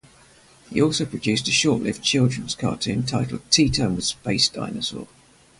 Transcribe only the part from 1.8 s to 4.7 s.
lived children's cartoon titled Tea Time with Space